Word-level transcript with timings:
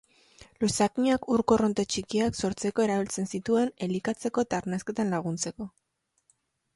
Luzakinak 0.61 1.25
ur-korronte 1.33 1.83
txikiak 1.95 2.39
sortzeko 2.47 2.85
erabiltzen 2.85 3.29
zituen 3.39 3.71
elikatzeko 3.89 4.47
eta 4.49 4.59
arnasketan 4.63 5.13
laguntzeko. 5.17 5.69